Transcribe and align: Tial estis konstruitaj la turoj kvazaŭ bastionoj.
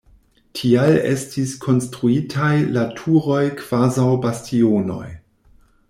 Tial 0.59 0.95
estis 1.09 1.51
konstruitaj 1.67 2.49
la 2.79 2.87
turoj 3.01 3.45
kvazaŭ 3.61 4.09
bastionoj. 4.27 5.07